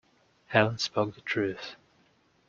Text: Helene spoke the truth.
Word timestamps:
Helene 0.47 0.79
spoke 0.79 1.13
the 1.13 1.21
truth. 1.21 1.75